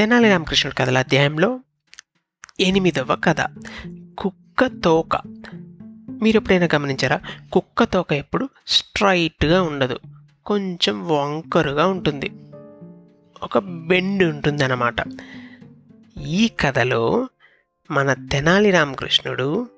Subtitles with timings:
[0.00, 1.60] తెనాలి రామకృష్ణుడి కథల అధ్యాయంలో?
[2.60, 3.36] ఎనిమిదవ కథ.
[4.18, 5.16] కుక్క తోక.
[6.22, 7.20] మీరు ఎప్పుడైనా గమనించారా?
[7.52, 9.98] కుక్క తోక ఎప్పుడు స్ట్రైట్గా ఉండదు.
[10.46, 12.30] కొంచెం వంకరుగా ఉంటుంది.
[13.42, 14.94] ఒక బెండ్ ఉంటుంది అన్నమాట
[16.26, 17.28] ఈ కథలో
[17.90, 19.68] మన తెనాలి రామకృష్ణుడు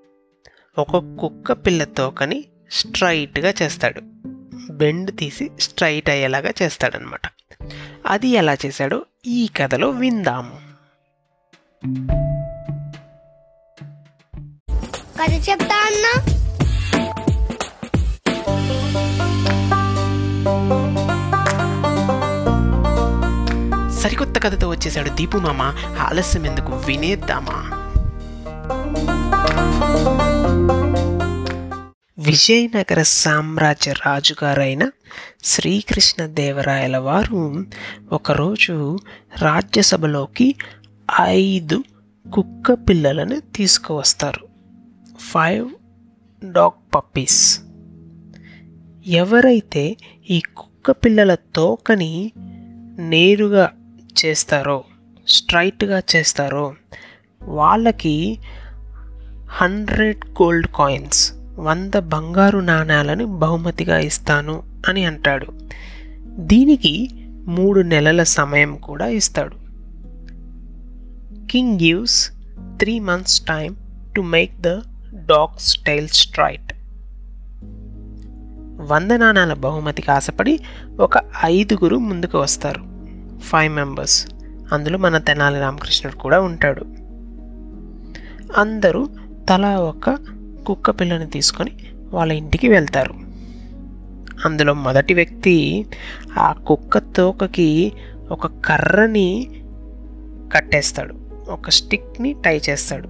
[0.78, 4.00] ఒక కుక్క పిల్ల తోకని స్ట్రైట్గా చేస్తాడు.
[4.72, 7.20] బెండ్ తీసి స్ట్రైట్ అయ్యేలాగా చేస్తాడనమాట
[8.06, 10.56] అది ఎలా చేశాడో ఈ కథలో విందాము.
[15.20, 16.14] కథ చెప్తా అన్నా?
[23.90, 25.62] సరికొత్త కథతో వచ్చేసాడు దీపు మామ.
[25.98, 26.72] ఆలస్యం ఎందుకు?
[26.72, 27.78] వినేద్దామా?
[32.22, 34.90] విజయనగర సామ్రాజ్య రాజుగారైన
[35.44, 37.66] శ్రీకృష్ణదేవరాయల వారు
[38.12, 38.98] ఒకరోజు
[39.42, 40.54] రాజ్యసభలోకి
[41.20, 41.84] ఐదు
[42.34, 44.48] కుక్క పిల్లలను తీసుకువస్తారు.
[45.18, 45.70] Five
[46.52, 47.60] dog puppies.
[49.06, 49.96] ఎవరైతే
[50.30, 52.32] ఈ కుక్క పిల్లల తోకని
[52.98, 53.72] నేరుగా
[54.24, 54.84] చేస్తారో
[55.28, 56.74] స్ట్రైట్గా చేస్తారో
[57.42, 58.38] వాళ్ళకి
[59.48, 61.32] హండ్రెడ్ గోల్డ్ కాయిన్స్.
[61.62, 65.46] వంద బంగారు నాణాలను బహుమతిగా ఇస్తాను అని అంటాడు.
[66.26, 67.08] దీనికి
[67.46, 69.54] మూడు నెలల సమయం కూడా ఇస్తాడు.
[71.50, 72.30] King gives
[72.80, 73.74] three months time
[74.16, 74.68] to make the
[75.14, 76.72] dogs tail straight.
[78.92, 80.60] వంద నాణాల బహుమతికి ఆశపడి
[81.00, 81.12] ఒక
[81.44, 82.82] ఐదుగురు ముందుకు వస్తారు.
[83.38, 84.26] Five members.
[84.72, 86.84] అందులో మన తెనాలి రామకృష్ణుడు కూడా ఉంటాడు.
[88.56, 89.08] అందరూ
[89.48, 90.18] తలా ఒక
[90.66, 91.70] కుక్క పిల్లని తీసుకొని
[92.12, 93.14] వాళ్ళ ఇంటికి వెళ్తారు.
[94.44, 95.86] అందులో మొదటి వ్యక్తి
[96.38, 97.92] ఆ కుక్క తోకకి
[98.30, 99.48] ఒక కర్రని
[100.52, 101.14] కట్టేస్తాడు.
[101.48, 103.08] ఒక స్టిక్ని టై చేస్తాడు.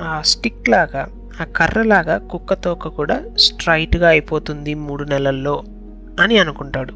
[0.00, 1.08] ఆ స్టిక్ లాగా
[1.40, 5.64] ఆ కర్రలాగా కుక్క తోక కూడా స్ట్రైట్గా అయిపోతుంది మూడు నెలల్లో
[6.20, 6.94] అని అనుకుంటాడు.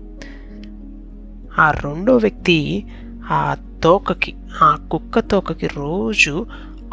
[1.61, 2.87] ఆ రెండో వ్యక్తి
[3.25, 6.47] ఆ తోకకి ఆ కుక్క తోకకి రోజు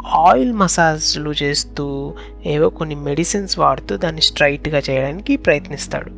[0.10, 2.14] ఆయిల్ మసాజ్లు చేస్తూ
[2.46, 6.12] ఏవో కొన్ని మెడిసిన్స్ వాడుతూ దాన్ని స్ట్రైట్గా చేయడానికి ప్రయత్నిస్తాడు.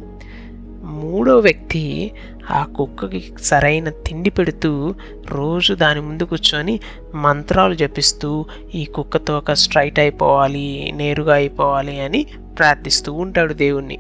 [0.86, 2.12] మూడో వ్యక్తి
[2.52, 4.96] ఆ కుక్కకి సరైన తిండి పెడుతూ
[5.30, 6.80] రోజు దాని ముందు కూర్చొని
[7.16, 12.26] మంత్రాలు జపిస్తూ ఈ కుక్కతో ఒక స్ట్రైట్ అయిపోవాలి నేరుగా అయిపోవాలి అని
[12.58, 13.98] ప్రార్థిస్తూ ఉంటాడు దేవుణ్ణి.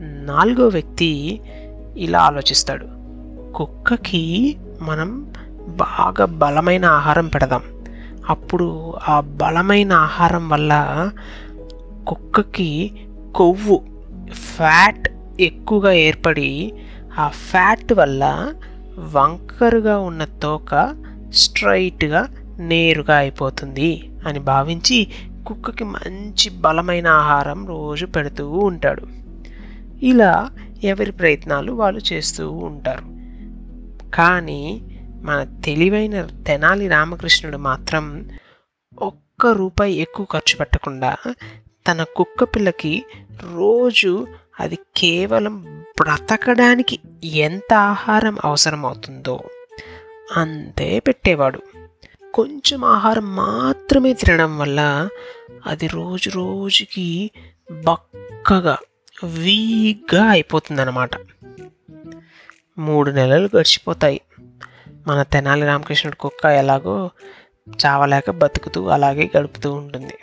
[0.00, 1.40] నాలుగో వ్యక్తి
[1.96, 2.86] ఇలా ఆలోచిస్తాడు.
[3.54, 5.26] కుక్కకి మనం
[5.68, 7.62] బాగా బలమైన ఆహారం పెడదాం.
[8.28, 10.72] అప్పుడు ఆ బలమైన ఆహారం వల్ల
[12.08, 12.92] కుక్కకి
[13.34, 13.82] కొవ్వు
[14.32, 15.08] ఫ్యాట్
[15.40, 16.72] ఎక్కువగా ఏర్పడి
[17.18, 18.54] ఆ ఫ్యాట్ వల్ల
[18.98, 20.96] వంకరుగా ఉన్న తోక
[21.32, 22.28] స్ట్రైట్గా
[22.58, 25.08] నేరుగా అయిపోతుంది అని భావించి
[25.46, 29.02] కుక్కకి మంచి బలమైన ఆహారం రోజు పెడుతూ ఉంటాడు.
[30.02, 30.50] ఇలా
[30.84, 33.04] ఎవరి ప్రయత్నాలు వాళ్ళు చేస్తూ ఉంటారు.
[34.10, 34.82] కానీ
[35.22, 38.30] మన తెలివైన తెనాలి రామకృష్ణుడు మాత్రం
[38.98, 41.16] ఒక్క రూపాయి ఎక్కువ ఖర్చు పెట్టకుండా
[41.90, 43.04] తన కుక్క పిల్లకి
[43.54, 44.26] రోజు
[44.60, 45.62] అది కేవలం
[46.00, 49.40] బ్రతకడానికి ఎంత ఆహారం అవసరమవుతుందో
[50.36, 51.62] అంతే పెట్టేవాడు.
[52.34, 55.08] కొంచెం ఆహారం మాత్రమే తినడం వల్ల
[55.66, 57.30] అది రోజు రోజుకి
[57.84, 58.78] బక్కగా
[59.24, 61.10] వీక్గా అయిపోతుందన్నమాట.
[62.78, 64.20] మూడు నెలలు గడిచిపోతాయి.
[65.06, 67.10] మన తెనాలి రామకృష్ణుడి కుక్క ఎలాగో
[67.86, 70.14] చావలేక బతుకుతూ అలాగే గడుపుతూ ఉంటుంది.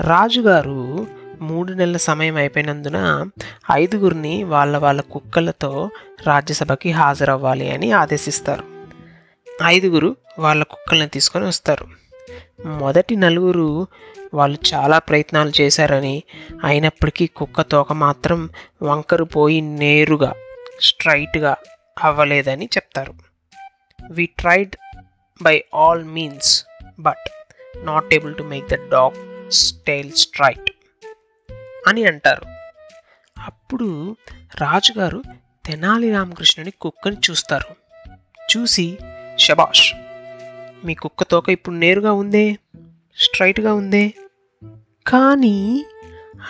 [0.00, 1.06] రాజుగారు
[1.40, 3.26] మూడు నెలల సమయం అయిపోయినందున
[3.72, 5.90] ఐదుగురిని వాళ్ళ వాళ్ళ కుక్కలతో
[6.26, 8.64] రాజ్యసభకి హాజరవ్వాలి అని ఆదేశిస్తారు.
[9.64, 11.86] ఐదుగురు వాళ్ళ కుక్కల్ని తీసుకొని వస్తారు.
[12.66, 13.86] మొదటి నలుగురు
[14.34, 16.22] వాళ్ళు చాలా ప్రయత్నాలు చేశారని
[16.64, 18.48] అయినప్పటికీ కుక్క తోక మాత్రం
[18.82, 20.34] వంకరు పోయి నేరుగా
[20.80, 21.56] స్ట్రైట్గా
[22.00, 23.14] అవ్వలేదని చెప్తారు.
[24.10, 24.76] We tried
[25.42, 26.64] by all means
[27.00, 27.28] but
[27.76, 30.70] not able to make the dog's tail straight
[31.88, 32.42] అని అంటారు.
[33.38, 34.16] అప్పుడు
[34.60, 35.22] రాజుగారు
[35.66, 37.76] తెనాలి రామకృష్ణుని కుక్కని చూస్తారు.
[38.52, 38.98] చూసి
[39.38, 39.94] షబాష్
[40.84, 42.56] మీ కుక్క తోక ఇప్పుడు నేరుగా ఉందే?
[43.16, 44.14] స్ట్రైట్గా ఉందే?
[45.06, 45.84] కానీ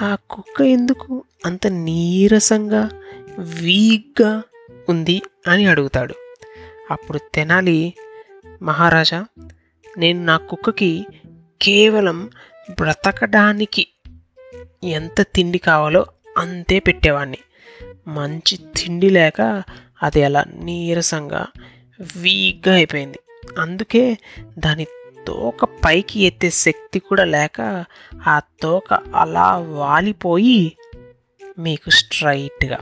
[0.03, 2.91] ఆ కుక్క ఎందుకు అంత నీరసంగా
[3.39, 4.43] వీక్గా
[4.89, 6.15] ఉంది అని అడుగుతాడు.
[6.91, 7.95] అప్పుడు తెనాలి
[8.63, 9.25] మహారాజా
[9.99, 11.07] నేను నా కుక్కకి
[11.63, 12.31] కేవలం
[12.71, 13.89] బ్రతకడానికి
[14.85, 16.07] ఎంత తిండి కావాలో
[16.39, 17.39] అంతే పెట్టేవాడిని
[18.07, 19.63] మంచి తిండి లేక
[20.03, 21.47] అది అలా నీరసంగా
[22.17, 23.19] వీక్గా అయిపోయింది.
[23.59, 24.19] అందుకే
[24.59, 24.87] దాని
[25.27, 27.85] తోక పైకి ఎత్తే శక్తి కూడా లేక
[28.29, 30.77] ఆ తోక అలా వాలిపోయి
[31.59, 32.79] మీకు స్ట్రైట్గా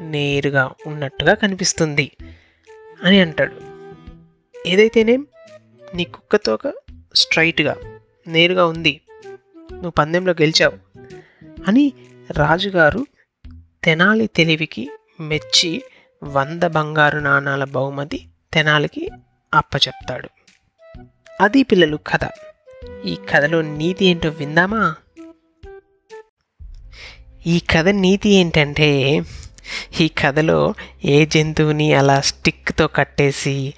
[0.00, 2.10] నేరుగా ఉన్నట్టుగా కనిపిస్తుంది
[3.04, 3.52] అని అంటాడు.
[4.66, 5.26] ఏదైతేనేం
[5.94, 6.72] నీ కుక్క తోక
[7.14, 7.76] స్ట్రైట్గా
[8.26, 9.00] నేరుగా ఉంది
[9.72, 10.78] నువ్వు పందెంలో గెలిచావు
[11.68, 11.92] అని
[12.30, 13.06] రాజుగారు
[13.84, 15.82] తెనాలి తెలివికి మెచ్చి
[16.22, 19.10] వంద బంగారు నాణాల బహుమతి తెనాలికి
[19.54, 20.28] అప్పచెప్తాడు.
[21.40, 22.28] అది పిల్లలు కథ.
[23.04, 24.94] ఈ కథలో నీతి ఏంటో విందామా?
[27.46, 29.22] ఈ కథ నీతి ఏంటంటే
[30.00, 30.74] ఈ కథలో
[31.04, 33.74] ఏ జంతువుని అలా స్టిక్తో కట్టేసి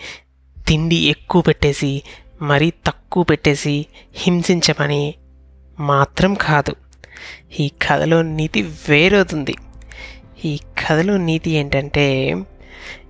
[0.68, 2.02] తిండి ఎక్కువ పెట్టేసి
[2.42, 5.14] మరీ తక్కువ పెట్టేసి హింసించమని
[5.80, 6.76] మాత్రం కాదు.
[7.58, 9.54] ఈ కథలో నీతి వేరవుతుంది
[10.44, 12.34] ఈ కథలో నీతి ఏంటంటే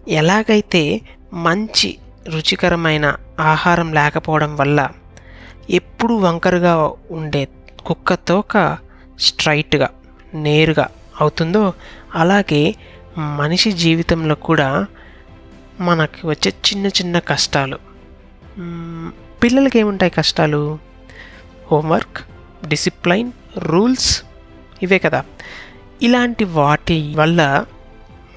[0.08, 1.00] ఎలాగైతే
[1.32, 4.88] మంచి రుచికరమైన ఆహారం లేకపోవడం వల్ల
[5.70, 7.48] ఎప్పుడు వంకరగా ఉండే
[7.86, 8.78] కుక్క తోక
[9.20, 9.88] స్ట్రైట్గా
[10.34, 10.88] నేరుగా
[11.20, 11.72] అవుతుందో
[12.14, 12.74] అలాగే
[13.18, 14.86] మనిషి జీవితంలో కూడా
[15.80, 17.78] మనకి వచ్చే చిన్న చిన్న కష్టాలు.
[19.42, 20.78] పిల్లలకి ఏముంటాయి కష్టాలు?
[21.72, 22.18] హోంవర్క్
[22.68, 24.22] డిసిప్లైన్ రూల్స్
[24.82, 25.24] ఇవే కదా.
[26.02, 27.64] ఇలాంటి వాటి వల్ల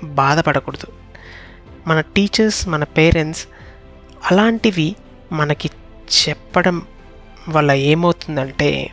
[0.04, 0.88] బాధపడకూడదు.
[1.88, 3.48] మన టీచర్స్ మన పేరెంట్స్
[4.32, 4.96] అలాంటివి
[5.32, 5.70] మనకి
[6.30, 6.82] చెప్పడం
[7.50, 8.90] వల్ల ఏమవుతుందంటే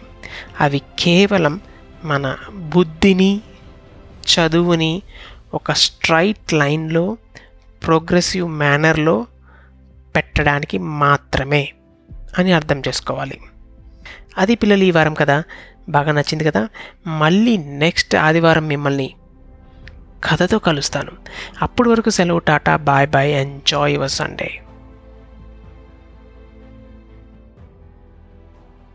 [0.61, 1.61] అవి కేవలం
[2.05, 3.41] మన బుద్ధిని
[4.23, 5.03] చదువుని
[5.55, 7.17] ఒక స్ట్రైట్ లైన్లో
[7.87, 9.27] ప్రోగ్రెసివ్ మేనర్లో
[10.17, 11.73] పెట్టడానికి మాత్రమే
[12.39, 13.41] అని అర్థం చేసుకోవాలి.
[14.39, 15.43] అది పిల్లలు ఈ వారం కదా?
[15.89, 16.69] బాగా నచ్చింది కదా?
[17.07, 19.15] మళ్ళీ నెక్స్ట్ ఆదివారం మిమ్మల్ని
[20.25, 21.11] కథతో కలుస్తాను.
[21.63, 24.62] అప్పటి వరకు సెలవు tata bye bye enjoy your Sunday.